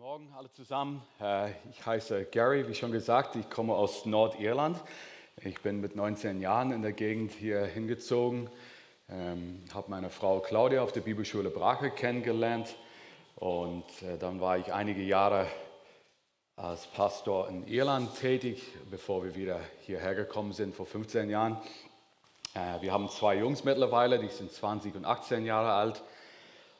[0.00, 1.02] Morgen alle zusammen.
[1.20, 4.82] Äh, ich heiße Gary, wie schon gesagt, ich komme aus Nordirland.
[5.42, 8.48] Ich bin mit 19 Jahren in der Gegend hier hingezogen,
[9.10, 12.76] ähm, habe meine Frau Claudia auf der Bibelschule Brache kennengelernt
[13.36, 15.46] und äh, dann war ich einige Jahre
[16.56, 21.58] als Pastor in Irland tätig, bevor wir wieder hierher gekommen sind vor 15 Jahren.
[22.54, 26.02] Äh, wir haben zwei Jungs mittlerweile, die sind 20 und 18 Jahre alt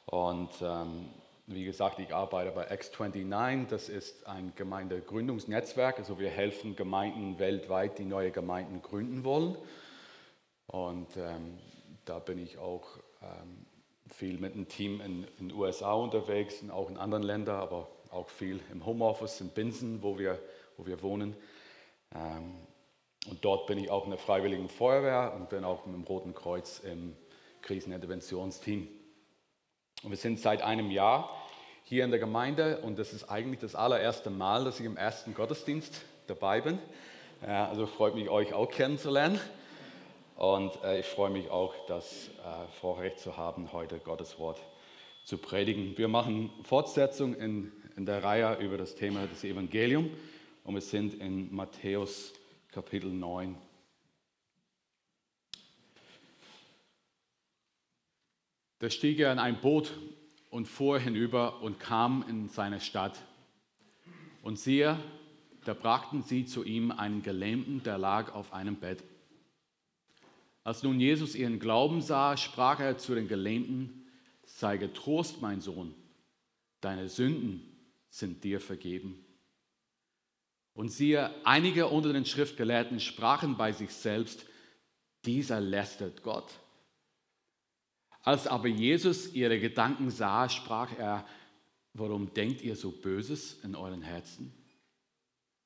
[0.06, 1.10] und ähm,
[1.54, 3.66] wie gesagt, ich arbeite bei X29.
[3.68, 5.98] Das ist ein Gemeindegründungsnetzwerk.
[5.98, 9.56] Also wir helfen Gemeinden weltweit, die neue Gemeinden gründen wollen.
[10.68, 11.58] Und ähm,
[12.04, 12.86] da bin ich auch
[13.22, 13.66] ähm,
[14.06, 18.28] viel mit einem Team in den USA unterwegs und auch in anderen Ländern, aber auch
[18.28, 20.38] viel im Homeoffice in Binsen, wo wir,
[20.76, 21.34] wo wir wohnen.
[22.14, 22.54] Ähm,
[23.28, 26.32] und dort bin ich auch in der Freiwilligen Feuerwehr und bin auch mit dem Roten
[26.32, 27.16] Kreuz im
[27.62, 28.88] Kriseninterventionsteam.
[30.02, 31.39] Und wir sind seit einem Jahr
[31.84, 35.34] hier in der Gemeinde und das ist eigentlich das allererste Mal, dass ich im ersten
[35.34, 36.78] Gottesdienst dabei bin.
[37.40, 39.40] Also freut mich, euch auch kennenzulernen.
[40.36, 44.58] Und äh, ich freue mich auch, das äh, Vorrecht zu haben, heute Gottes Wort
[45.24, 45.98] zu predigen.
[45.98, 50.10] Wir machen Fortsetzung in, in der Reihe über das Thema des Evangeliums
[50.64, 52.32] und wir sind in Matthäus
[52.72, 53.54] Kapitel 9.
[58.78, 59.92] Da stieg er in ein Boot
[60.50, 63.18] und fuhr hinüber und kam in seine Stadt.
[64.42, 64.98] Und siehe,
[65.64, 69.02] da brachten sie zu ihm einen Gelähmten, der lag auf einem Bett.
[70.64, 74.06] Als nun Jesus ihren Glauben sah, sprach er zu den Gelähmten,
[74.44, 75.94] sei getrost, mein Sohn,
[76.80, 77.62] deine Sünden
[78.10, 79.24] sind dir vergeben.
[80.74, 84.46] Und siehe, einige unter den Schriftgelehrten sprachen bei sich selbst,
[85.24, 86.50] dieser lästert Gott.
[88.22, 91.26] Als aber Jesus ihre Gedanken sah, sprach er,
[91.94, 94.52] warum denkt ihr so Böses in euren Herzen?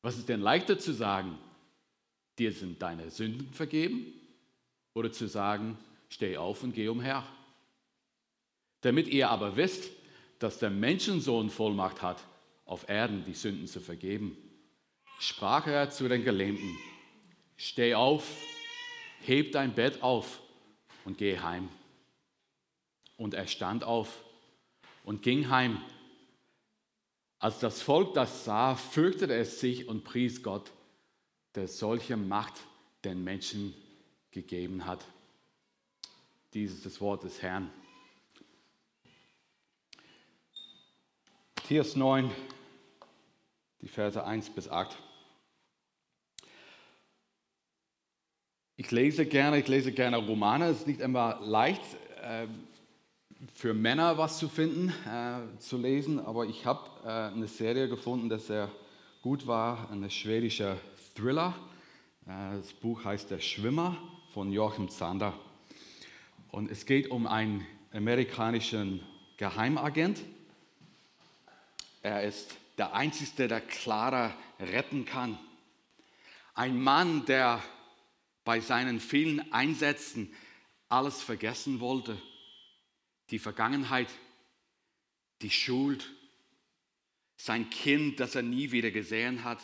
[0.02, 1.38] Was ist denn leichter zu sagen,
[2.38, 4.12] dir sind deine Sünden vergeben?
[4.92, 5.77] Oder zu sagen,
[6.08, 7.24] steh auf und geh umher?
[8.83, 9.90] Damit ihr aber wisst,
[10.39, 12.23] dass der Menschensohn Vollmacht hat,
[12.67, 14.36] auf Erden die Sünden zu vergeben,
[15.18, 16.77] sprach er zu den Gelähmten,
[17.56, 18.24] steh auf,
[19.23, 20.40] heb dein Bett auf
[21.05, 21.68] und geh heim.
[23.17, 24.25] Und er stand auf
[25.05, 25.80] und ging heim.
[27.39, 30.73] Als das Volk das sah, fürchtete es sich und pries Gott,
[31.55, 32.55] der solche Macht
[33.05, 33.74] den Menschen
[34.30, 35.05] gegeben hat.
[36.55, 37.70] Dies ist das Wort des Herrn.
[41.57, 42.30] Matthäus 9,
[43.80, 44.97] die Verse 1 bis 8.
[48.77, 50.67] Ich lese gerne, ich lese gerne Romane.
[50.67, 51.80] Es ist nicht immer leicht,
[52.20, 52.67] ähm,
[53.52, 58.28] für Männer was zu finden, äh, zu lesen, aber ich habe äh, eine Serie gefunden,
[58.28, 58.70] die sehr
[59.22, 60.78] gut war, eine schwedische
[61.14, 61.55] Thriller.
[62.27, 63.96] Äh, das Buch heißt Der Schwimmer
[64.32, 65.34] von Joachim Zander.
[66.50, 69.00] Und es geht um einen amerikanischen
[69.36, 70.20] Geheimagent.
[72.02, 75.38] Er ist der Einzige, der Clara retten kann.
[76.55, 77.62] Ein Mann, der
[78.44, 80.32] bei seinen vielen Einsätzen
[80.88, 82.16] alles vergessen wollte
[83.34, 84.14] die Vergangenheit,
[85.42, 86.08] die Schuld,
[87.36, 89.61] sein Kind, das er nie wieder gesehen hat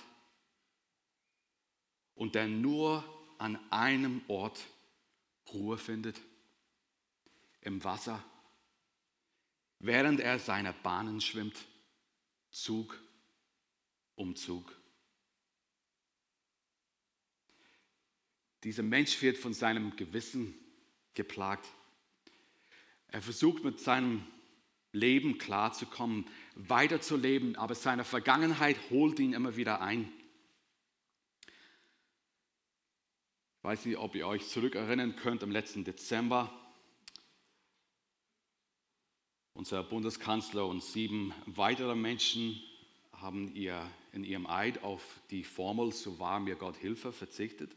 [2.17, 3.05] und der nur
[3.39, 4.59] an einem Ort
[5.53, 6.21] Ruhe findet,
[7.61, 8.25] im Wasser,
[9.79, 11.57] während er seine Bahnen schwimmt,
[12.51, 13.01] Zug
[14.17, 14.77] um Zug.
[18.65, 20.59] Dieser Mensch wird von seinem Gewissen
[21.15, 21.69] geplagt.
[23.13, 24.25] Er versucht mit seinem
[24.93, 30.13] Leben klarzukommen, weiterzuleben, aber seine Vergangenheit holt ihn immer wieder ein.
[33.59, 36.51] Ich weiß nicht, ob ihr euch zurückerinnern könnt, im letzten Dezember.
[39.55, 42.63] Unser Bundeskanzler und sieben weitere Menschen
[43.13, 47.77] haben ihr in ihrem Eid auf die Formel, so wahr mir Gott Hilfe, verzichtet.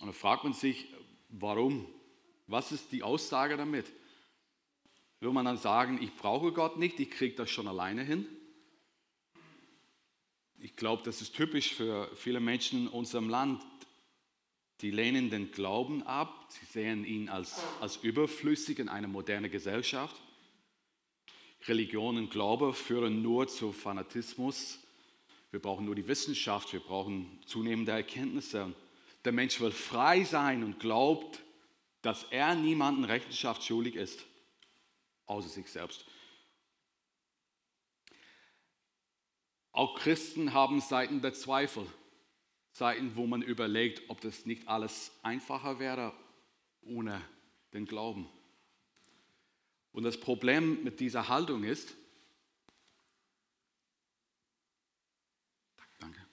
[0.00, 0.86] Und da fragt man sich,
[1.28, 1.86] warum
[2.46, 3.86] was ist die Aussage damit?
[5.20, 8.26] Will man dann sagen, ich brauche Gott nicht, ich kriege das schon alleine hin?
[10.58, 13.62] Ich glaube, das ist typisch für viele Menschen in unserem Land.
[14.80, 20.20] Die lehnen den Glauben ab, sie sehen ihn als, als überflüssig in einer modernen Gesellschaft.
[21.66, 24.78] Religion und Glaube führen nur zu Fanatismus.
[25.50, 28.74] Wir brauchen nur die Wissenschaft, wir brauchen zunehmende Erkenntnisse.
[29.24, 31.40] Der Mensch will frei sein und glaubt,
[32.06, 34.24] dass er niemanden Rechenschaft schuldig ist,
[35.26, 36.04] außer sich selbst.
[39.72, 41.84] Auch Christen haben Seiten der Zweifel,
[42.70, 46.14] Seiten, wo man überlegt, ob das nicht alles einfacher wäre
[46.82, 47.20] ohne
[47.72, 48.28] den Glauben.
[49.90, 51.92] Und das Problem mit dieser Haltung ist,
[55.98, 56.24] danke.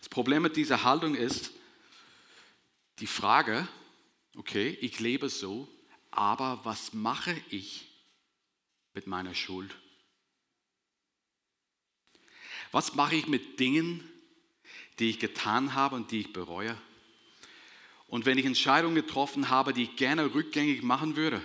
[0.00, 1.52] Das Problem mit dieser Haltung ist
[2.98, 3.68] die Frage,
[4.36, 5.68] okay, ich lebe so,
[6.10, 7.88] aber was mache ich
[8.94, 9.74] mit meiner Schuld?
[12.70, 14.08] Was mache ich mit Dingen,
[14.98, 16.76] die ich getan habe und die ich bereue?
[18.08, 21.42] Und wenn ich Entscheidungen getroffen habe, die ich gerne rückgängig machen würde,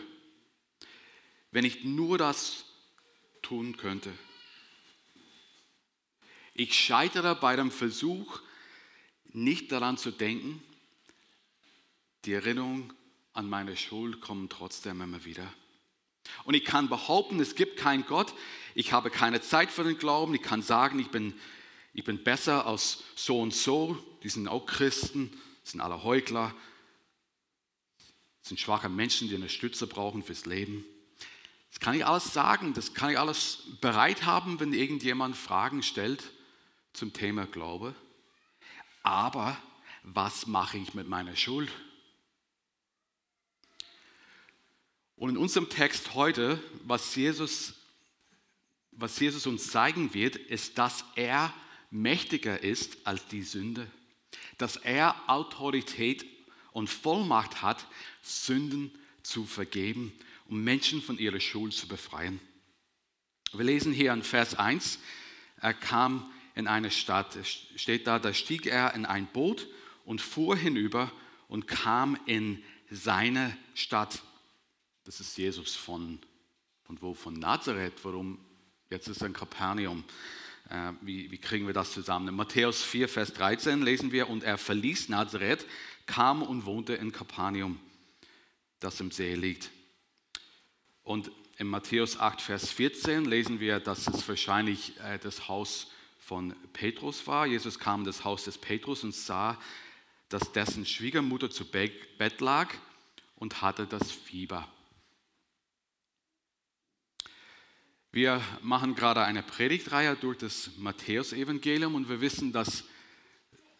[1.51, 2.65] wenn ich nur das
[3.41, 4.11] tun könnte.
[6.53, 8.41] Ich scheitere bei dem Versuch,
[9.31, 10.61] nicht daran zu denken,
[12.27, 12.93] die Erinnerung
[13.31, 15.47] an meine Schuld kommt trotzdem immer wieder.
[16.43, 18.33] Und ich kann behaupten, es gibt keinen Gott.
[18.75, 20.35] Ich habe keine Zeit für den Glauben.
[20.35, 21.33] Ich kann sagen, ich bin,
[21.93, 23.97] ich bin besser als so und so.
[24.23, 25.31] Die sind auch Christen,
[25.63, 26.53] sind alle Heuchler,
[28.41, 30.83] sind schwache Menschen, die eine Stütze brauchen fürs Leben.
[31.69, 36.31] Das kann ich alles sagen, das kann ich alles bereit haben, wenn irgendjemand Fragen stellt
[36.91, 37.95] zum Thema Glaube.
[39.01, 39.57] Aber
[40.03, 41.71] was mache ich mit meiner Schuld?
[45.17, 47.73] Und in unserem Text heute, was Jesus,
[48.91, 51.51] was Jesus uns zeigen wird, ist, dass er
[51.89, 53.91] mächtiger ist als die Sünde.
[54.59, 56.25] Dass er Autorität
[56.71, 57.87] und Vollmacht hat,
[58.21, 58.91] Sünden
[59.23, 60.13] zu vergeben,
[60.45, 62.39] um Menschen von ihrer Schuld zu befreien.
[63.53, 64.99] Wir lesen hier in Vers 1,
[65.59, 69.67] er kam in eine Stadt, steht da, da stieg er in ein Boot
[70.05, 71.11] und fuhr hinüber
[71.47, 74.21] und kam in seine Stadt.
[75.07, 76.19] Das ist Jesus von,
[76.83, 77.13] von wo?
[77.13, 77.93] Von Nazareth.
[78.03, 78.37] Warum?
[78.89, 80.03] Jetzt ist er in Kapernaum.
[80.69, 82.27] Äh, wie, wie kriegen wir das zusammen?
[82.27, 85.65] In Matthäus 4, Vers 13 lesen wir, und er verließ Nazareth,
[86.07, 87.79] kam und wohnte in Kapernaum,
[88.81, 89.71] das im See liegt.
[91.03, 95.89] Und in Matthäus 8, Vers 14 lesen wir, dass es wahrscheinlich äh, das Haus
[96.19, 97.47] von Petrus war.
[97.47, 99.57] Jesus kam in das Haus des Petrus und sah,
[100.27, 102.73] dass dessen Schwiegermutter zu Bett lag
[103.37, 104.67] und hatte das Fieber.
[108.11, 112.85] Wir machen gerade eine Predigtreihe durch das Matthäusevangelium und wir wissen, dass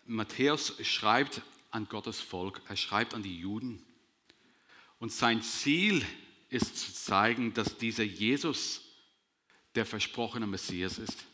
[0.06, 1.41] Matthäus schreibt
[1.71, 3.85] an Gottes Volk, er schreibt an die Juden.
[5.00, 6.06] Und sein Ziel
[6.50, 8.81] ist zu zeigen, dass dieser Jesus
[9.75, 11.25] der versprochene Messias ist.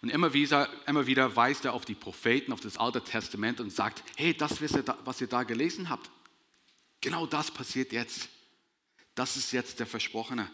[0.00, 4.32] Und immer wieder, weist er auf die Propheten, auf das Alte Testament und sagt, hey,
[4.32, 6.08] das, was ihr da gelesen habt,
[7.00, 8.28] genau das passiert jetzt.
[9.16, 10.48] Das ist jetzt der Versprochene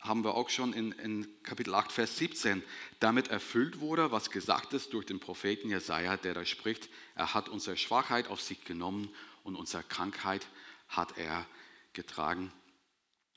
[0.00, 2.62] haben wir auch schon in, in, Kapitel 8, Vers 17,
[3.00, 7.48] damit erfüllt wurde, was gesagt ist durch den Propheten Jesaja, der da spricht, er hat
[7.48, 9.12] unsere Schwachheit auf sich genommen
[9.42, 10.46] und unsere Krankheit
[10.88, 11.46] hat er
[11.92, 12.52] getragen.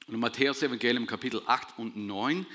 [0.08, 2.46] Und in Matthäus Evangelium Kapitel 8 und 9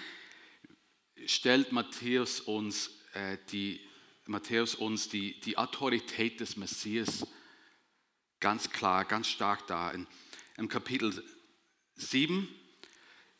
[1.27, 3.81] stellt Matthäus uns, äh, die,
[4.27, 7.27] Matthäus uns die, die Autorität des Messias
[8.41, 9.95] ganz klar, ganz stark dar.
[9.95, 10.07] In,
[10.57, 11.25] Im Kapitel
[11.95, 12.49] 7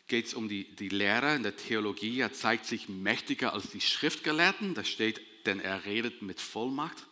[0.07, 2.21] geht es um die, die Lehre in der Theologie.
[2.21, 4.75] Er zeigt sich mächtiger als die Schriftgelehrten.
[4.75, 7.07] Da steht, denn er redet mit Vollmacht.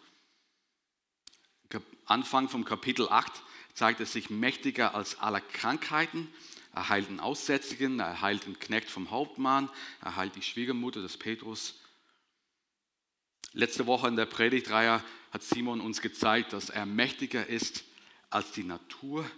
[2.06, 6.28] Anfang vom Kapitel 8 zeigt er sich mächtiger als alle Krankheiten.
[6.72, 9.70] Er heilt einen Aussätzigen, er heilt einen Knecht vom Hauptmann,
[10.00, 11.80] er heilt die Schwiegermutter des Petrus.
[13.52, 17.84] Letzte Woche in der Predigtreihe hat Simon uns gezeigt, dass er mächtiger ist
[18.28, 19.28] als die Natur.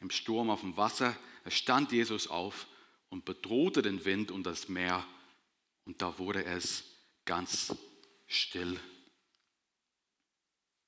[0.00, 2.66] Im Sturm auf dem Wasser da stand Jesus auf
[3.08, 5.06] und bedrohte den Wind und das Meer
[5.84, 6.82] und da wurde es
[7.24, 7.72] ganz
[8.26, 8.80] still.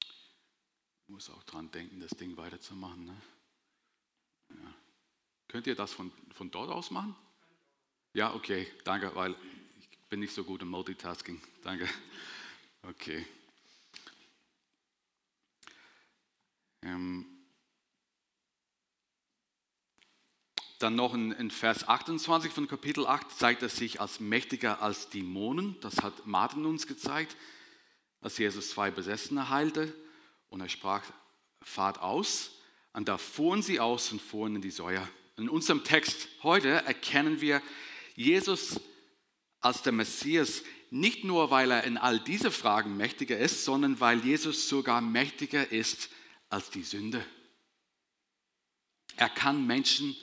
[0.01, 3.05] Ich muss auch dran denken, das Ding weiterzumachen.
[3.05, 3.23] Ne?
[4.51, 4.75] Ja.
[5.47, 7.15] Könnt ihr das von, von dort aus machen?
[8.13, 9.37] Ja, okay, danke, weil
[9.79, 11.41] ich bin nicht so gut im Multitasking.
[11.63, 11.89] Danke.
[12.83, 13.25] Okay.
[16.83, 17.38] Ähm,
[20.79, 25.11] Dann noch in, in, Vers 28 von Kapitel 8 zeigt er sich als mächtiger als
[25.11, 25.77] Dämonen.
[25.81, 27.37] Das hat Martin uns gezeigt,
[28.21, 29.93] als Jesus zwei Besessene heilte.
[30.51, 31.03] Und er sprach,
[31.63, 32.53] fahrt aus.
[32.93, 35.07] Und da fuhren sie aus und fuhren in die Säue.
[35.37, 37.61] In unserem Text heute erkennen wir
[38.15, 38.81] Jesus
[39.61, 44.25] als der Messias nicht nur, weil er in all diese Fragen mächtiger ist, sondern weil
[44.25, 46.11] Jesus sogar mächtiger ist
[46.49, 47.25] als die Sünde.
[49.17, 50.17] Er kann Menschen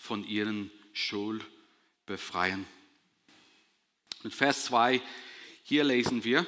[0.00, 1.44] von ihren Schuld
[2.06, 2.66] befreien.
[4.24, 5.00] In Vers 2,
[5.62, 6.46] hier lesen wir,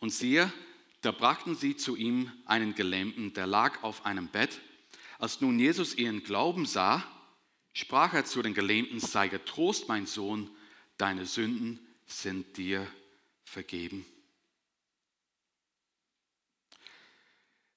[0.00, 0.50] und siehe,
[1.02, 4.60] da brachten sie zu ihm einen Gelähmten, der lag auf einem Bett.
[5.18, 7.04] Als nun Jesus ihren Glauben sah,
[7.74, 10.50] sprach er zu den Gelähmten, sei getrost, mein Sohn,
[10.96, 12.86] deine Sünden sind dir
[13.44, 14.06] vergeben.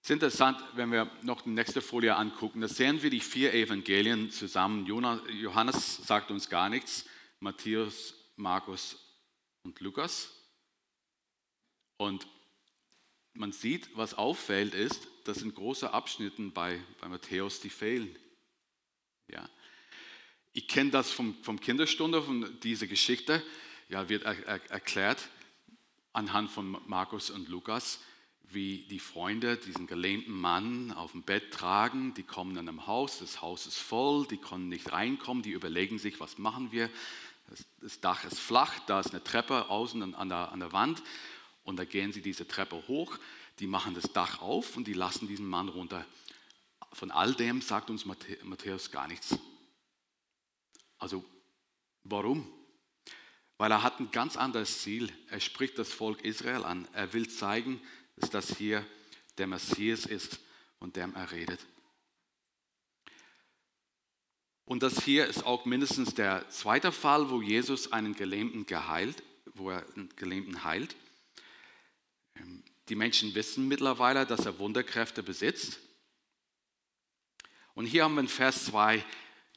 [0.03, 3.53] Es ist interessant, wenn wir noch die nächste Folie angucken, da sehen wir die vier
[3.53, 4.87] Evangelien zusammen.
[4.87, 7.05] Johannes sagt uns gar nichts,
[7.39, 8.97] Matthäus, Markus
[9.61, 10.31] und Lukas.
[11.97, 12.25] Und
[13.33, 18.17] man sieht, was auffällt, ist, dass in großen Abschnitten bei, bei Matthäus die fehlen.
[19.27, 19.47] Ja.
[20.51, 23.43] Ich kenne das vom, vom Kinderstunde, von dieser Geschichte,
[23.87, 25.29] ja, wird er, er, erklärt
[26.11, 27.99] anhand von Markus und Lukas
[28.53, 32.13] wie die Freunde diesen gelähmten Mann auf dem Bett tragen.
[32.13, 35.99] Die kommen in einem Haus, das Haus ist voll, die können nicht reinkommen, die überlegen
[35.99, 36.89] sich, was machen wir.
[37.49, 41.03] Das, das Dach ist flach, da ist eine Treppe außen an der, an der Wand
[41.63, 43.17] und da gehen sie diese Treppe hoch,
[43.59, 46.05] die machen das Dach auf und die lassen diesen Mann runter.
[46.93, 49.37] Von all dem sagt uns Matthäus gar nichts.
[50.97, 51.23] Also
[52.03, 52.51] warum?
[53.57, 55.11] Weil er hat ein ganz anderes Ziel.
[55.29, 56.87] Er spricht das Volk Israel an.
[56.93, 57.79] Er will zeigen,
[58.17, 58.85] dass das hier
[59.37, 60.39] der Messias ist,
[60.79, 61.59] von dem er redet.
[64.65, 69.21] Und das hier ist auch mindestens der zweite Fall, wo Jesus einen Gelähmten geheilt,
[69.53, 70.95] wo er einen Gelähmten heilt.
[72.35, 75.79] Ähm, die Menschen wissen mittlerweile, dass er Wunderkräfte besitzt.
[77.73, 79.03] Und hier haben wir in Vers 2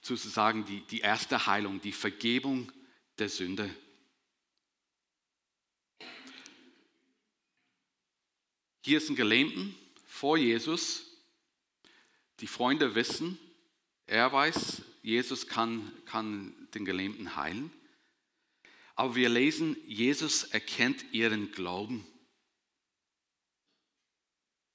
[0.03, 2.71] sozusagen die, die erste Heilung, die Vergebung
[3.19, 3.69] der Sünde.
[8.87, 9.75] Hier ist ein Gelähmten
[10.05, 11.07] vor Jesus.
[12.41, 13.39] Die Freunde wissen,
[14.07, 17.73] er weiß, Jesus kann, kann den Gelähmten heilen.
[18.95, 22.07] Aber wir lesen, Jesus erkennt ihren Glauben.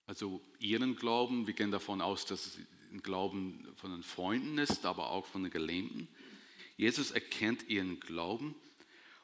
[0.07, 2.57] Also ihren Glauben, wir gehen davon aus, dass es
[2.91, 6.07] ein Glauben von den Freunden ist, aber auch von den Gelähmten.
[6.77, 8.55] Jesus erkennt ihren Glauben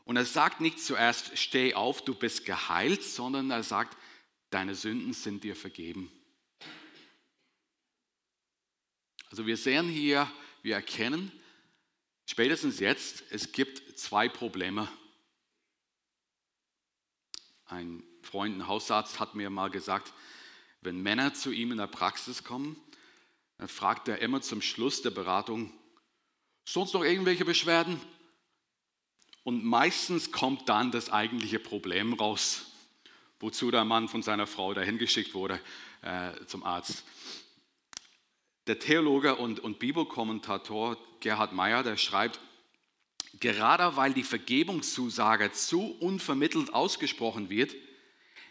[0.04, 3.98] und er sagt nicht zuerst, steh auf, du bist geheilt, sondern er sagt,
[4.56, 6.10] deine Sünden sind dir vergeben.
[9.30, 10.32] Also wir sehen hier,
[10.62, 11.30] wir erkennen
[12.26, 14.88] spätestens jetzt, es gibt zwei Probleme.
[17.66, 20.14] Ein Freund, ein Hausarzt hat mir mal gesagt,
[20.80, 22.82] wenn Männer zu ihm in der Praxis kommen,
[23.58, 25.74] dann fragt er immer zum Schluss der Beratung,
[26.64, 28.00] sonst noch irgendwelche Beschwerden?
[29.44, 32.72] Und meistens kommt dann das eigentliche Problem raus
[33.46, 35.62] wozu der Mann von seiner Frau dahin geschickt wurde
[36.02, 37.04] äh, zum Arzt.
[38.66, 42.40] Der Theologe und, und Bibelkommentator Gerhard Meyer, der schreibt,
[43.40, 47.76] gerade weil die Vergebungszusage zu unvermittelt ausgesprochen wird,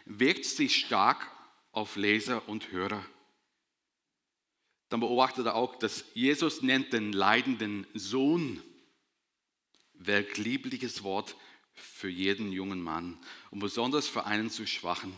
[0.05, 1.29] wirkt sie stark
[1.73, 3.05] auf Leser und Hörer.
[4.87, 8.63] Dann beobachtet er auch, dass Jesus nennt den leidenden Sohn.
[9.95, 11.35] Welch liebliches Wort
[11.75, 13.17] für jeden jungen Mann
[13.51, 15.13] und besonders für einen zu schwachen.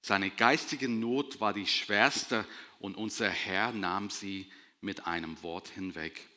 [0.00, 2.46] Seine geistige Not war die schwerste
[2.78, 4.50] und unser Herr nahm sie
[4.80, 6.28] mit einem Wort hinweg.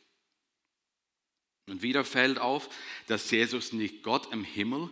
[1.68, 2.70] Und wieder fällt auf,
[3.08, 4.90] dass Jesus nicht Gott im Himmel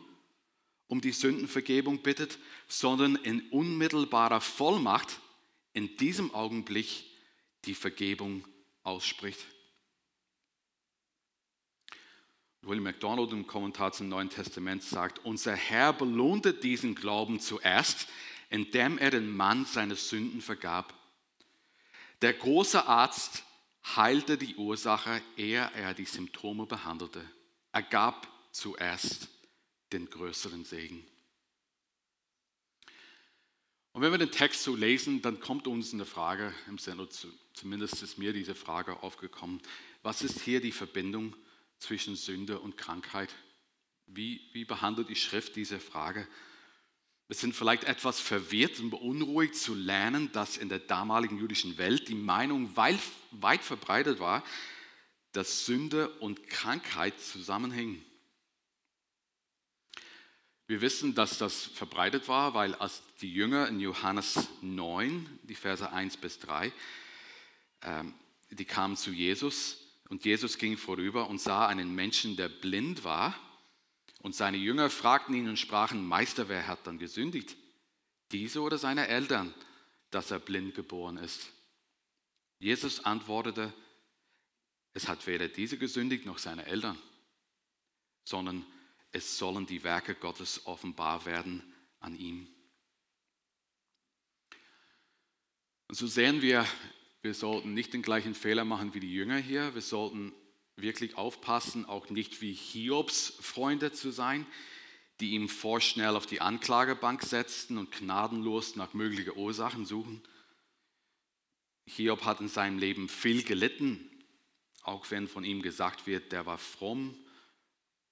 [0.87, 2.37] um die Sündenvergebung bittet,
[2.67, 5.19] sondern in unmittelbarer Vollmacht
[5.73, 7.05] in diesem Augenblick
[7.65, 8.45] die Vergebung
[8.83, 9.39] ausspricht.
[12.65, 18.07] William MacDonald im Kommentar zum Neuen Testament sagt, unser Herr belohnte diesen Glauben zuerst,
[18.49, 20.93] indem er den Mann seine Sünden vergab.
[22.21, 23.43] Der große Arzt
[23.95, 27.23] heilte die Ursache, ehe er die Symptome behandelte.
[27.71, 29.29] Er gab zuerst
[29.93, 31.05] den größeren Segen.
[33.91, 37.07] Und wenn wir den Text so lesen, dann kommt uns eine Frage im Sinne,
[37.53, 39.61] zumindest ist mir diese Frage aufgekommen,
[40.01, 41.35] was ist hier die Verbindung
[41.79, 43.33] zwischen Sünde und Krankheit?
[44.07, 46.27] Wie, wie behandelt die Schrift diese Frage?
[47.27, 52.07] Wir sind vielleicht etwas verwirrt und beunruhigt zu lernen, dass in der damaligen jüdischen Welt
[52.07, 52.99] die Meinung weit,
[53.31, 54.43] weit verbreitet war,
[55.31, 58.03] dass Sünde und Krankheit zusammenhängen.
[60.67, 65.91] Wir wissen, dass das verbreitet war, weil als die Jünger in Johannes 9, die Verse
[65.91, 66.71] 1 bis 3,
[67.83, 68.13] ähm,
[68.49, 73.35] die kamen zu Jesus und Jesus ging vorüber und sah einen Menschen, der blind war.
[74.21, 77.55] Und seine Jünger fragten ihn und sprachen, Meister, wer hat dann gesündigt?
[78.31, 79.53] Diese oder seine Eltern,
[80.11, 81.51] dass er blind geboren ist?
[82.59, 83.73] Jesus antwortete,
[84.93, 86.97] es hat weder diese gesündigt noch seine Eltern,
[88.23, 88.65] sondern
[89.11, 91.61] es sollen die Werke Gottes offenbar werden
[91.99, 92.47] an ihm.
[95.87, 96.65] Und so sehen wir,
[97.25, 99.73] wir sollten nicht den gleichen Fehler machen wie die Jünger hier.
[99.73, 100.31] Wir sollten
[100.75, 104.45] wirklich aufpassen, auch nicht wie Hiobs Freunde zu sein,
[105.19, 110.21] die ihm vorschnell auf die Anklagebank setzten und gnadenlos nach möglichen Ursachen suchen.
[111.87, 114.07] Hiob hat in seinem Leben viel gelitten,
[114.83, 117.17] auch wenn von ihm gesagt wird, der war fromm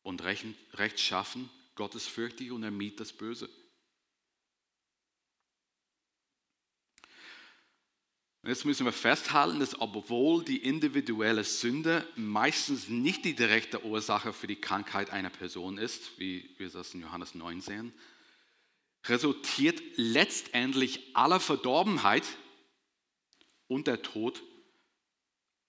[0.01, 3.47] und rechtschaffen, gottesfürchtig und er mied das Böse.
[8.43, 14.33] Und jetzt müssen wir festhalten, dass obwohl die individuelle Sünde meistens nicht die direkte Ursache
[14.33, 17.93] für die Krankheit einer Person ist, wie wir das in Johannes 9 sehen,
[19.05, 22.25] resultiert letztendlich aller Verdorbenheit
[23.67, 24.43] und der Tod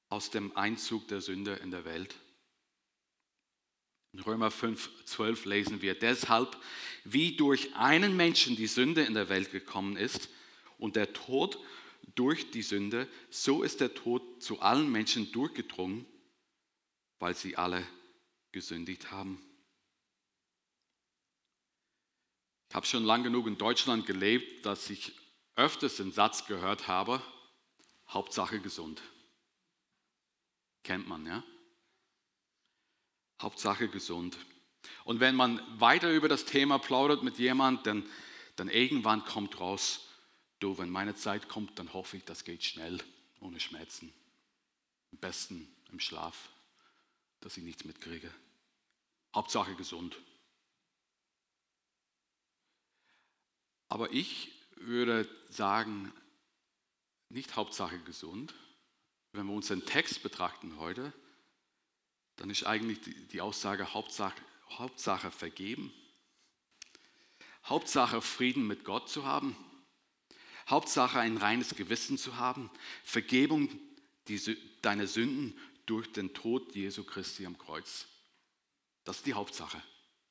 [0.09, 2.17] aus dem Einzug der Sünde in der Welt.
[4.13, 6.57] In Römer 5, 12 lesen wir, deshalb,
[7.05, 10.29] wie durch einen Menschen die Sünde in der Welt gekommen ist
[10.79, 11.61] und der Tod
[12.15, 16.07] durch die Sünde, so ist der Tod zu allen Menschen durchgedrungen,
[17.19, 17.87] weil sie alle
[18.53, 19.41] gesündigt haben.
[22.69, 25.13] Ich habe schon lang genug in Deutschland gelebt, dass ich
[25.55, 27.23] öfters den Satz gehört habe,
[28.09, 29.03] Hauptsache gesund.
[30.83, 31.45] Kennt man, ja?
[33.41, 34.37] Hauptsache gesund.
[35.05, 38.11] Und wenn man weiter über das Thema plaudert mit jemandem, dann,
[38.57, 40.04] dann irgendwann kommt raus,
[40.65, 42.99] du, wenn meine Zeit kommt, dann hoffe ich, das geht schnell,
[43.41, 44.13] ohne Schmerzen.
[45.13, 46.49] Am besten im Schlaf,
[47.41, 48.33] dass ich nichts mitkriege.
[49.35, 50.17] Hauptsache gesund.
[53.89, 56.13] Aber ich würde sagen,
[57.29, 58.55] nicht Hauptsache gesund.
[59.33, 61.13] Wenn wir uns den Text betrachten heute,
[62.37, 64.41] dann ist eigentlich die Aussage Hauptsache,
[64.71, 65.93] Hauptsache vergeben.
[67.65, 69.57] Hauptsache Frieden mit Gott zu haben.
[70.69, 72.71] Hauptsache ein reines Gewissen zu haben.
[73.05, 73.69] Vergebung
[74.83, 78.07] deiner Sünden durch den Tod Jesu Christi am Kreuz.
[79.05, 79.83] Das ist die Hauptsache.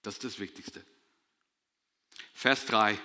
[0.02, 0.84] Das ist das Wichtigste.
[2.34, 3.00] Vers 3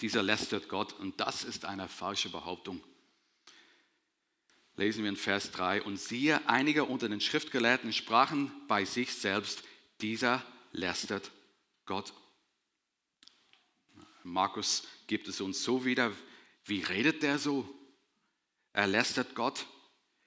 [0.00, 2.82] dieser lästert Gott und das ist eine falsche Behauptung.
[4.76, 9.64] Lesen wir in Vers 3, und siehe, einige unter den Schriftgelehrten sprachen bei sich selbst,
[10.00, 11.32] dieser lästert
[11.84, 12.12] Gott.
[14.28, 16.12] Markus gibt es uns so wieder,
[16.64, 17.68] wie redet der so?
[18.72, 19.66] Er lästert Gott.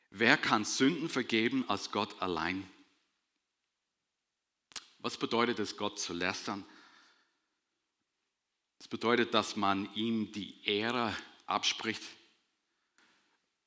[0.09, 2.69] Wer kann Sünden vergeben als Gott allein?
[4.99, 6.65] Was bedeutet es, Gott zu lästern?
[8.77, 12.01] Das bedeutet, dass man ihm die Ehre abspricht.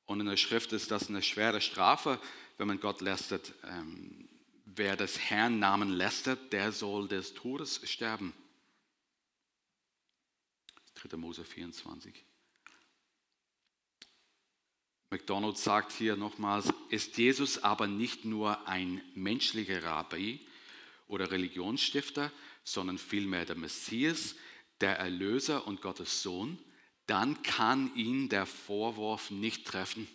[0.05, 2.19] Und in der Schrift ist das eine schwere Strafe,
[2.57, 3.53] wenn man Gott lästert.
[3.63, 4.29] Ähm,
[4.65, 8.33] wer des Herrn Namen lästert, der soll des Todes sterben.
[11.07, 11.17] 3.
[11.17, 12.25] Mose 24.
[15.11, 20.45] McDonald sagt hier nochmals, ist Jesus aber nicht nur ein menschlicher Rabbi
[21.07, 22.31] oder Religionsstifter,
[22.63, 24.35] sondern vielmehr der Messias,
[24.81, 26.59] der Erlöser und Gottes Sohn,
[27.05, 30.07] dann kann ihn der Vorwurf nicht treffen.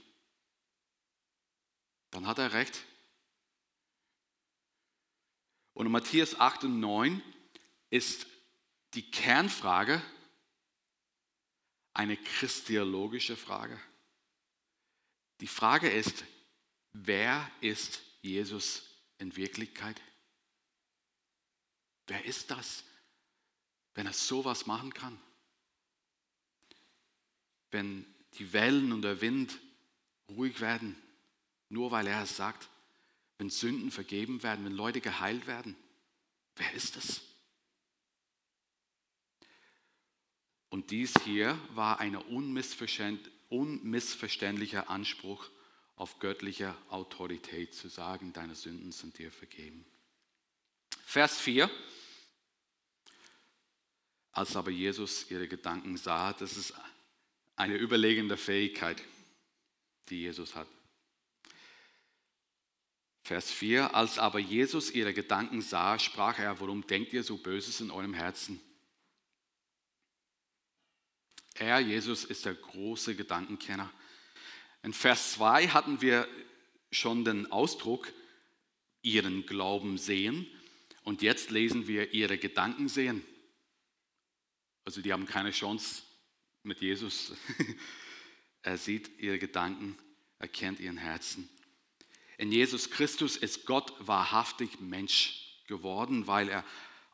[2.10, 2.84] Dann hat er recht.
[5.72, 7.22] Und in Matthäus 8 und 9
[7.90, 8.26] ist
[8.94, 10.02] die Kernfrage
[12.00, 13.80] eine christiologische Frage.
[15.40, 16.24] Die Frage ist,
[16.92, 18.82] wer ist Jesus
[19.18, 20.00] in Wirklichkeit?
[22.06, 22.84] Wer ist das?
[23.94, 25.18] wenn er sowas machen kann.
[27.70, 28.06] Wenn
[28.38, 29.58] die Wellen und der Wind
[30.28, 30.96] ruhig werden,
[31.68, 32.68] nur weil er es sagt.
[33.38, 35.76] Wenn Sünden vergeben werden, wenn Leute geheilt werden.
[36.56, 37.22] Wer ist es?
[40.70, 45.50] Und dies hier war ein unmissverständlicher Anspruch
[45.96, 49.84] auf göttliche Autorität zu sagen, deine Sünden sind dir vergeben.
[51.04, 51.68] Vers 4.
[54.32, 56.72] Als aber Jesus ihre Gedanken sah, das ist
[57.56, 59.02] eine überlegende Fähigkeit,
[60.08, 60.68] die Jesus hat.
[63.24, 67.80] Vers 4, als aber Jesus ihre Gedanken sah, sprach er, warum denkt ihr so Böses
[67.80, 68.60] in eurem Herzen?
[71.54, 73.90] Er, Jesus, ist der große Gedankenkenner.
[74.82, 76.26] In Vers 2 hatten wir
[76.90, 78.12] schon den Ausdruck,
[79.02, 80.46] ihren Glauben sehen.
[81.04, 83.24] Und jetzt lesen wir ihre Gedanken sehen.
[84.84, 86.02] Also die haben keine Chance
[86.62, 87.32] mit Jesus.
[88.62, 89.96] er sieht ihre Gedanken,
[90.38, 91.48] er kennt ihren Herzen.
[92.38, 96.64] In Jesus Christus ist Gott wahrhaftig Mensch geworden, weil er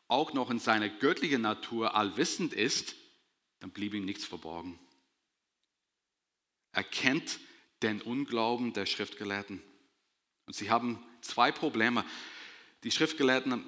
[0.07, 2.95] auch noch in seiner göttlichen Natur allwissend ist,
[3.59, 4.79] dann blieb ihm nichts verborgen.
[6.71, 7.39] Er kennt
[7.81, 9.61] den Unglauben der Schriftgelehrten.
[10.45, 12.05] Und sie haben zwei Probleme.
[12.83, 13.65] Die Schriftgelehrten,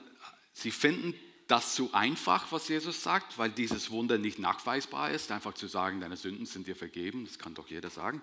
[0.53, 1.13] sie finden
[1.47, 5.99] das zu einfach, was Jesus sagt, weil dieses Wunder nicht nachweisbar ist, einfach zu sagen,
[5.99, 8.21] deine Sünden sind dir vergeben, das kann doch jeder sagen.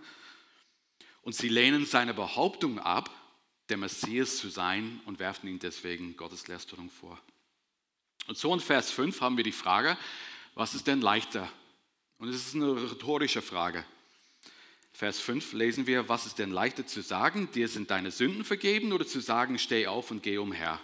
[1.23, 3.11] Und sie lehnen seine Behauptung ab,
[3.69, 7.21] der Messias zu sein und werfen ihn deswegen Gotteslästerung vor.
[8.29, 9.99] Und so in Vers 5 haben wir die Frage,
[10.57, 11.49] was ist denn leichter?
[12.19, 13.85] Und es ist eine rhetorische Frage.
[14.93, 18.93] Vers 5 lesen wir, was ist denn leichter zu sagen, dir sind deine Sünden vergeben
[18.93, 20.81] oder zu sagen, steh auf und geh umher?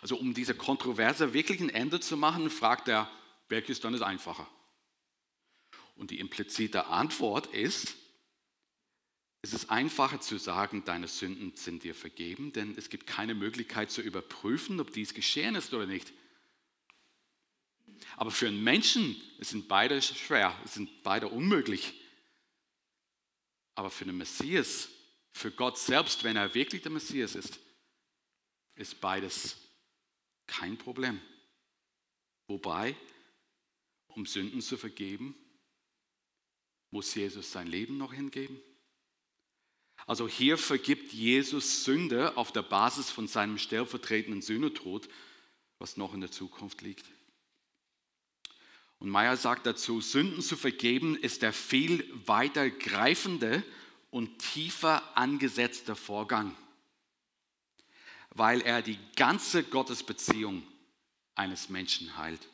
[0.00, 3.10] Also um diese Kontroverse wirklich ein Ende zu machen, fragt er,
[3.50, 4.48] welches dann ist einfacher?
[5.94, 7.96] Und die implizite Antwort ist,
[9.42, 13.90] es ist einfacher zu sagen, deine Sünden sind dir vergeben, denn es gibt keine Möglichkeit
[13.90, 16.14] zu überprüfen, ob dies geschehen ist oder nicht.
[18.16, 21.94] Aber für einen Menschen sind beide schwer, sind beide unmöglich.
[23.74, 24.88] Aber für den Messias,
[25.32, 27.60] für Gott selbst, wenn er wirklich der Messias ist,
[28.74, 29.56] ist beides
[30.46, 31.20] kein Problem.
[32.48, 32.96] Wobei,
[34.08, 35.36] um Sünden zu vergeben,
[36.90, 38.60] muss Jesus sein Leben noch hingeben.
[40.06, 45.08] Also hier vergibt Jesus Sünde auf der Basis von seinem stellvertretenden Sühnetod,
[45.78, 47.04] was noch in der Zukunft liegt.
[48.98, 53.62] Und Meyer sagt dazu, Sünden zu vergeben ist der viel weiter greifende
[54.10, 56.56] und tiefer angesetzte Vorgang
[58.38, 60.62] weil er die ganze Gottesbeziehung
[61.34, 62.48] eines Menschen heilt.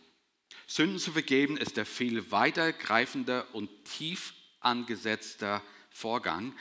[0.66, 6.54] Sünden zu vergeben ist der viel weitergreifende und tief angesetzte Vorgang,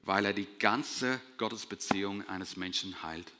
[0.00, 3.30] weil er die ganze Gottesbeziehung eines Menschen heilt.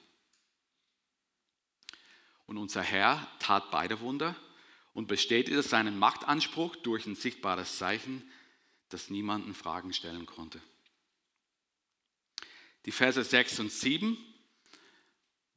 [2.46, 4.36] Und unser Herr tat beide Wunder
[4.94, 8.22] und bestätigte seinen Machtanspruch durch ein sichtbares Zeichen,
[8.88, 10.60] das niemanden Fragen stellen konnte.
[12.86, 14.16] Die Verse 6 und 7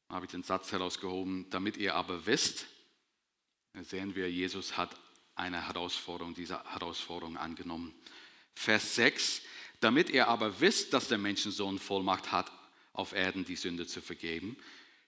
[0.09, 2.67] habe ich den Satz herausgehoben, damit ihr aber wisst,
[3.73, 4.95] sehen wir, Jesus hat
[5.35, 7.93] eine Herausforderung, diese Herausforderung angenommen.
[8.55, 9.41] Vers 6,
[9.81, 12.51] damit ihr aber wisst, dass der Menschensohn Vollmacht hat,
[12.93, 14.57] auf Erden die Sünde zu vergeben,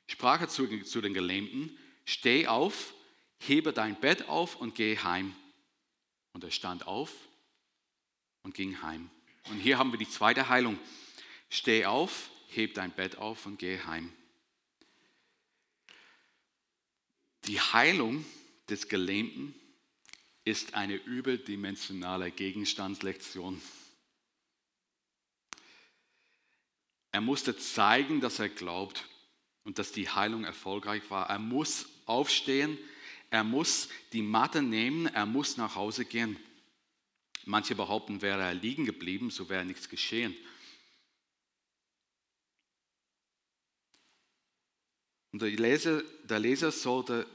[0.05, 2.93] sprach er zu, zu den Gelähmten, steh auf,
[3.39, 5.35] hebe dein Bett auf und geh heim.
[6.33, 7.11] Und er stand auf
[8.43, 9.09] und ging heim.
[9.49, 10.79] Und hier haben wir die zweite Heilung.
[11.49, 14.13] Steh auf, heb dein Bett auf und geh heim.
[17.45, 18.25] Die Heilung
[18.69, 19.55] des Gelähmten
[20.45, 23.61] ist eine überdimensionale Gegenstandslektion.
[27.11, 29.05] Er musste zeigen, dass er glaubt
[29.63, 31.29] und dass die Heilung erfolgreich war.
[31.29, 32.77] Er muss aufstehen,
[33.29, 36.37] er muss die Matte nehmen, er muss nach Hause gehen.
[37.45, 40.35] Manche behaupten, wäre er liegen geblieben, so wäre nichts geschehen.
[45.31, 47.27] Und der Leser, der Leser sollte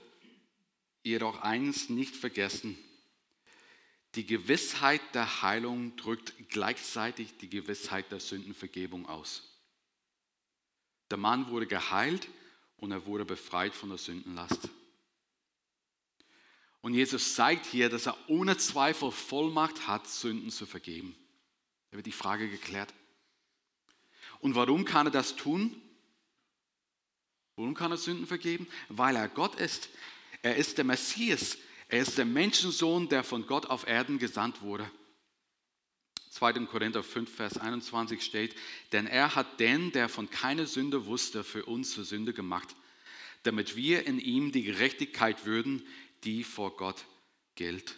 [1.02, 2.76] jedoch eins nicht vergessen.
[4.16, 9.42] Die Gewissheit der Heilung drückt gleichzeitig die Gewissheit der Sündenvergebung aus.
[11.10, 12.28] Der Mann wurde geheilt
[12.78, 14.68] und er wurde befreit von der Sündenlast.
[16.84, 21.16] Und Jesus zeigt hier, dass er ohne Zweifel Vollmacht hat, Sünden zu vergeben.
[21.90, 22.92] Da wird die Frage geklärt.
[24.40, 25.80] Und warum kann er das tun?
[27.56, 28.66] Warum kann er Sünden vergeben?
[28.90, 29.88] Weil er Gott ist.
[30.42, 31.56] Er ist der Messias.
[31.88, 34.90] Er ist der Menschensohn, der von Gott auf Erden gesandt wurde.
[36.32, 36.66] 2.
[36.66, 38.54] Korinther 5, Vers 21 steht,
[38.92, 42.76] denn er hat den, der von keiner Sünde wusste, für uns zur Sünde gemacht,
[43.44, 45.86] damit wir in ihm die Gerechtigkeit würden,
[46.24, 47.04] die vor Gott
[47.54, 47.96] gilt.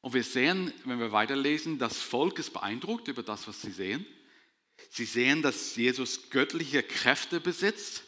[0.00, 4.06] Und wir sehen, wenn wir weiterlesen, das Volk ist beeindruckt über das, was sie sehen.
[4.90, 8.04] Sie sehen, dass Jesus göttliche Kräfte besitzt,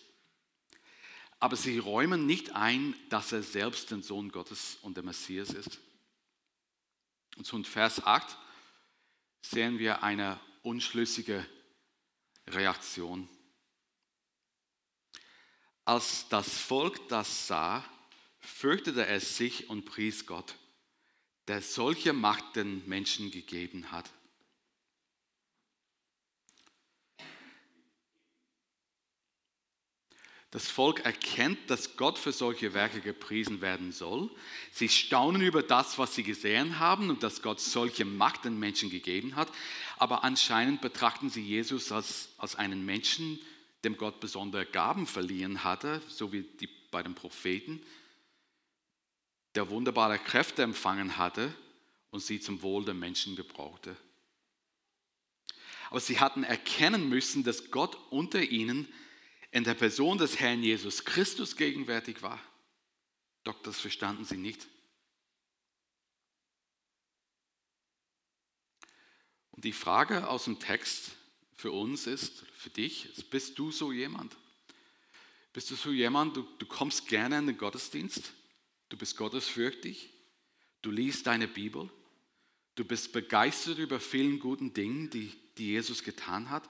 [1.39, 5.79] aber sie räumen nicht ein, dass er selbst der Sohn Gottes und der Messias ist.
[7.37, 8.37] Und in Vers 8
[9.43, 11.47] sehen wir eine unschlüssige
[12.49, 13.29] Reaktion.
[15.87, 17.85] Als das Volk das sah,
[18.41, 20.57] fürchtete es sich und pries Gott,
[21.47, 24.11] der solche Macht den Menschen gegeben hat.
[30.51, 34.31] Das Volk erkennt, dass Gott für solche Werke gepriesen werden soll.
[34.73, 38.91] Sie staunen über das, was sie gesehen haben und dass Gott solche Macht den Menschen
[38.91, 39.53] gegeben hat.
[39.99, 43.39] Aber anscheinend betrachten sie Jesus als, als einen Menschen,
[43.85, 47.83] dem Gott besondere Gaben verliehen hatte, so wie die, bei den Propheten,
[49.55, 51.55] der wunderbare Kräfte empfangen hatte
[52.11, 53.97] und sie zum Wohl der Menschen gebrauchte.
[55.91, 58.93] Aber sie hatten erkennen müssen, dass Gott unter ihnen
[59.51, 62.41] in der Person des Herrn Jesus Christus gegenwärtig war.
[63.45, 64.67] Doch das verstanden sie nicht.
[69.53, 71.13] Und die Frage aus dem Text
[71.57, 74.37] für uns ist, für dich, ist, bist du so jemand?
[75.53, 78.33] Bist du so jemand, du, du kommst gerne in den Gottesdienst,
[78.91, 80.11] du bist gottesfürchtig,
[80.83, 81.91] du liest deine Bibel,
[82.75, 86.69] du bist begeistert über vielen guten Dingen, die, die Jesus getan hat,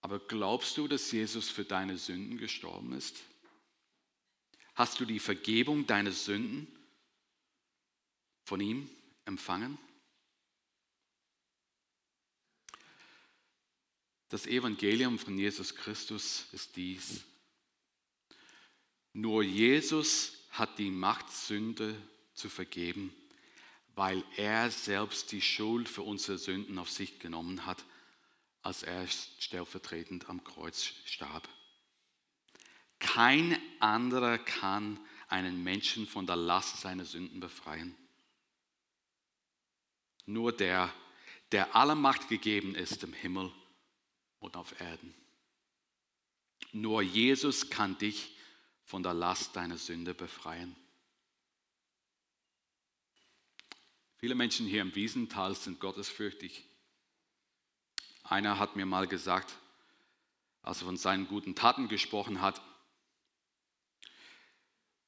[0.00, 3.22] aber glaubst du, dass Jesus für deine Sünden gestorben ist?
[4.74, 6.66] Hast du die Vergebung deiner Sünden
[8.44, 8.88] von ihm
[9.26, 9.78] empfangen?
[14.30, 17.24] Das Evangelium von Jesus Christus ist dies.
[19.12, 22.00] Nur Jesus hat die Macht, Sünde
[22.32, 23.12] zu vergeben,
[23.96, 27.84] weil er selbst die Schuld für unsere Sünden auf sich genommen hat,
[28.62, 31.48] als er stellvertretend am Kreuz starb.
[33.00, 37.96] Kein anderer kann einen Menschen von der Last seiner Sünden befreien.
[40.24, 40.94] Nur der,
[41.50, 43.50] der alle Macht gegeben ist im Himmel
[44.40, 45.14] und auf Erden.
[46.72, 48.36] Nur Jesus kann dich
[48.84, 50.74] von der Last deiner Sünde befreien.
[54.16, 56.64] Viele Menschen hier im Wiesental sind gottesfürchtig.
[58.24, 59.56] Einer hat mir mal gesagt,
[60.62, 62.60] als er von seinen guten Taten gesprochen hat,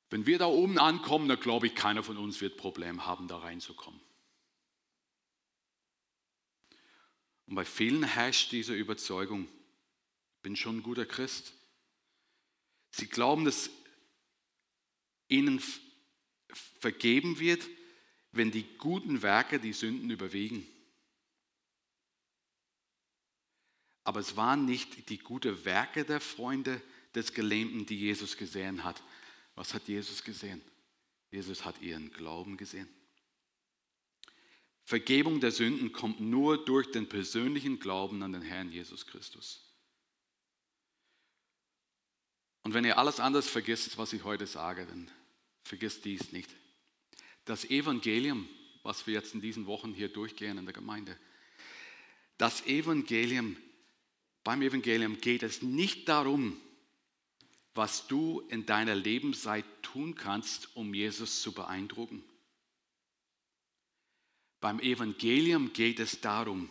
[0.09, 3.39] wenn wir da oben ankommen, dann glaube ich, keiner von uns wird Probleme haben, da
[3.39, 4.01] reinzukommen.
[7.47, 9.45] Und bei vielen herrscht diese Überzeugung,
[10.37, 11.55] ich bin schon ein guter Christ.
[12.91, 13.71] Sie glauben, dass
[15.29, 15.63] ihnen
[16.81, 17.67] vergeben wird,
[18.33, 20.67] wenn die guten Werke die Sünden überwiegen.
[24.05, 26.81] Aber es waren nicht die guten Werke der Freunde
[27.15, 29.03] des Gelähmten, die Jesus gesehen hat.
[29.55, 30.61] Was hat Jesus gesehen?
[31.31, 32.89] Jesus hat ihren Glauben gesehen.
[34.85, 39.73] Vergebung der Sünden kommt nur durch den persönlichen Glauben an den Herrn Jesus Christus.
[42.63, 45.11] Und wenn ihr alles anders vergisst, was ich heute sage, dann
[45.63, 46.51] vergisst dies nicht.
[47.45, 48.49] Das Evangelium,
[48.83, 51.17] was wir jetzt in diesen Wochen hier durchgehen in der Gemeinde,
[52.39, 53.57] das Evangelium,
[54.45, 56.61] beim Evangelium geht es nicht darum,
[57.75, 62.25] was du in deiner Lebenszeit tun kannst, um Jesus zu beeindrucken.
[64.63, 66.71] Beim Evangelium geht es darum,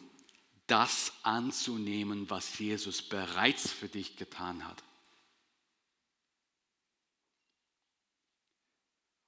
[0.65, 4.82] das anzunehmen, was Jesus bereits für dich getan hat.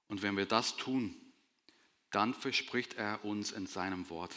[0.07, 1.13] Und wenn wir das tun,
[2.11, 4.33] dann verspricht er uns in seinem Wort,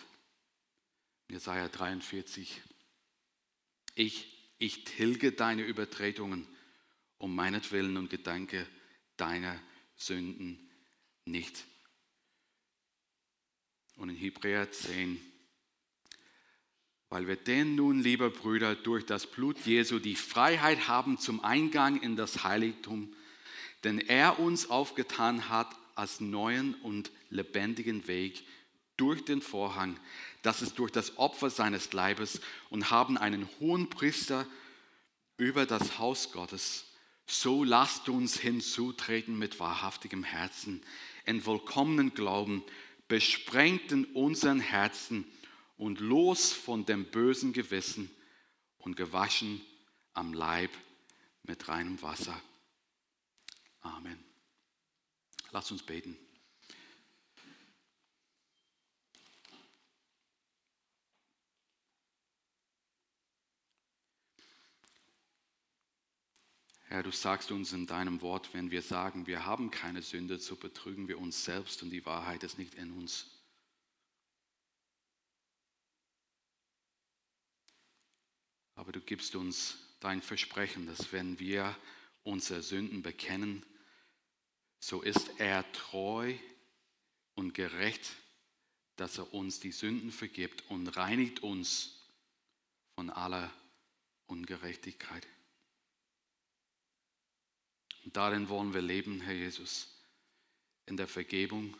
[1.30, 2.60] Jesaja 43,
[3.94, 6.48] ich, ich tilge deine Übertretungen
[7.18, 8.66] um meinetwillen und gedanke
[9.16, 9.62] deiner
[9.94, 10.68] Sünden
[11.26, 11.64] nicht.
[13.96, 15.20] Und in Hebräer 10,
[17.08, 22.00] weil wir denn nun, lieber Brüder, durch das Blut Jesu die Freiheit haben zum Eingang
[22.00, 23.14] in das Heiligtum,
[23.84, 28.44] denn er uns aufgetan hat als neuen und lebendigen Weg
[28.96, 29.98] durch den Vorhang,
[30.42, 34.46] das ist durch das Opfer seines Leibes und haben einen hohen Priester
[35.36, 36.86] über das Haus Gottes.
[37.26, 40.82] So lasst uns hinzutreten mit wahrhaftigem Herzen,
[41.24, 42.62] in vollkommenen Glauben,
[43.08, 45.24] besprengt in unseren Herzen
[45.76, 48.10] und los von dem bösen Gewissen
[48.78, 49.60] und gewaschen
[50.12, 50.70] am Leib
[51.42, 52.40] mit reinem Wasser.
[53.80, 54.18] Amen.
[55.52, 56.16] Lass uns beten.
[66.96, 70.56] Herr, du sagst uns in deinem Wort, wenn wir sagen, wir haben keine Sünde, so
[70.56, 73.26] betrügen wir uns selbst und die Wahrheit ist nicht in uns.
[78.76, 81.76] Aber du gibst uns dein Versprechen, dass wenn wir
[82.22, 83.62] unsere Sünden bekennen,
[84.80, 86.34] so ist er treu
[87.34, 88.16] und gerecht,
[88.96, 92.08] dass er uns die Sünden vergibt und reinigt uns
[92.94, 93.52] von aller
[94.28, 95.26] Ungerechtigkeit.
[98.06, 99.88] Und darin wollen wir leben, Herr Jesus,
[100.86, 101.76] in der Vergebung,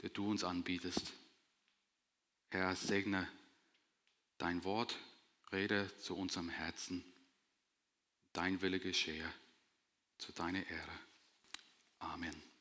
[0.00, 1.12] die du uns anbietest.
[2.48, 3.28] Herr, segne
[4.38, 4.96] dein Wort
[5.52, 7.04] Rede zu unserem Herzen.
[8.32, 9.30] Dein Wille geschehe
[10.16, 10.98] zu deiner Ehre.
[11.98, 12.51] Amen.